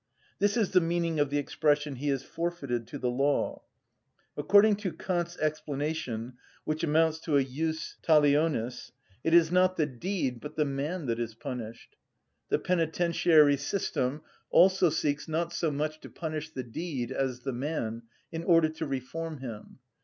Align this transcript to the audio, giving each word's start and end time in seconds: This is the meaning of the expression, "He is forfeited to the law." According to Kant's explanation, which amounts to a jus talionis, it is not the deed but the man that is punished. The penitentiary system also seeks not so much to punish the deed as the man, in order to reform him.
This 0.39 0.57
is 0.57 0.71
the 0.71 0.81
meaning 0.81 1.19
of 1.19 1.29
the 1.29 1.37
expression, 1.37 1.97
"He 1.97 2.09
is 2.09 2.23
forfeited 2.23 2.87
to 2.87 2.97
the 2.97 3.11
law." 3.11 3.61
According 4.35 4.77
to 4.77 4.91
Kant's 4.91 5.37
explanation, 5.37 6.37
which 6.65 6.83
amounts 6.83 7.19
to 7.19 7.37
a 7.37 7.43
jus 7.43 7.97
talionis, 8.01 8.93
it 9.23 9.35
is 9.35 9.51
not 9.51 9.77
the 9.77 9.85
deed 9.85 10.39
but 10.41 10.55
the 10.55 10.65
man 10.65 11.05
that 11.05 11.19
is 11.19 11.35
punished. 11.35 11.97
The 12.49 12.57
penitentiary 12.57 13.57
system 13.57 14.21
also 14.49 14.89
seeks 14.89 15.27
not 15.27 15.53
so 15.53 15.69
much 15.69 15.99
to 16.01 16.09
punish 16.09 16.49
the 16.49 16.63
deed 16.63 17.11
as 17.11 17.41
the 17.41 17.53
man, 17.53 18.01
in 18.31 18.43
order 18.43 18.69
to 18.69 18.87
reform 18.87 19.37
him. 19.37 19.77